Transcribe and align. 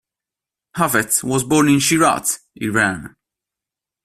Hafez 0.77 1.23
was 1.23 1.43
born 1.43 1.69
in 1.69 1.77
Shiraz, 1.79 2.39
Iran. 2.55 3.15